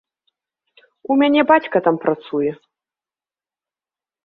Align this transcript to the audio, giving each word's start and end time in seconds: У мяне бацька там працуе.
У 1.11 1.17
мяне 1.23 1.41
бацька 1.51 1.77
там 1.89 1.95
працуе. 2.07 2.51